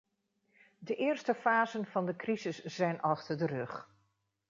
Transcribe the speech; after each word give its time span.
De 0.77 0.95
eerste 0.95 1.33
fasen 1.33 1.85
van 1.85 2.05
de 2.05 2.15
crisis 2.15 2.63
zijn 2.63 3.01
achter 3.01 3.37
de 3.37 3.45
rug. 3.45 3.89